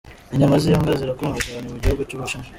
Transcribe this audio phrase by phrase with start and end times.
[0.33, 2.47] Inyama z'imbwa zirakundwa cyane mu gihugu cy'u Bushinwa.